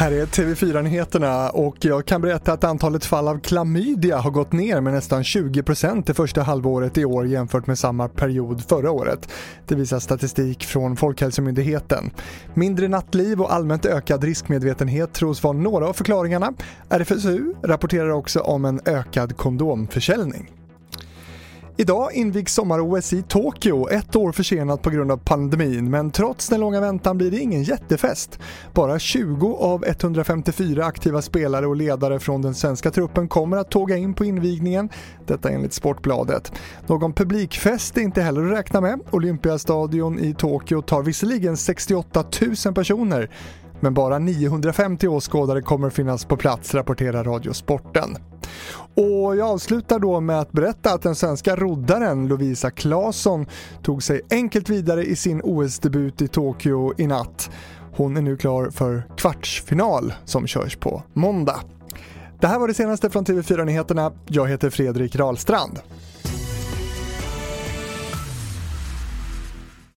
[0.00, 4.80] Här är TV4-nyheterna och jag kan berätta att antalet fall av klamydia har gått ner
[4.80, 9.28] med nästan 20% det första halvåret i år jämfört med samma period förra året.
[9.66, 12.10] Det visar statistik från Folkhälsomyndigheten.
[12.54, 16.52] Mindre nattliv och allmänt ökad riskmedvetenhet tros vara några av förklaringarna.
[16.88, 20.59] RFSU rapporterar också om en ökad kondomförsäljning.
[21.80, 26.60] Idag invigs sommar-OS i Tokyo, ett år försenat på grund av pandemin, men trots den
[26.60, 28.38] långa väntan blir det ingen jättefest.
[28.74, 33.96] Bara 20 av 154 aktiva spelare och ledare från den svenska truppen kommer att tåga
[33.96, 34.88] in på invigningen,
[35.26, 36.52] detta enligt Sportbladet.
[36.86, 39.00] Någon publikfest är inte heller att räkna med.
[39.10, 42.24] Olympiastadion i Tokyo tar visserligen 68
[42.64, 43.30] 000 personer,
[43.80, 48.16] men bara 950 åskådare kommer finnas på plats, rapporterar Radiosporten.
[48.94, 53.46] Och jag avslutar då med att berätta att den svenska roddaren Lovisa Claesson
[53.82, 57.50] tog sig enkelt vidare i sin OS-debut i Tokyo i natt.
[57.92, 61.60] Hon är nu klar för kvartsfinal som körs på måndag.
[62.40, 64.12] Det här var det senaste från TV4 Nyheterna.
[64.26, 65.78] Jag heter Fredrik Rahlstrand.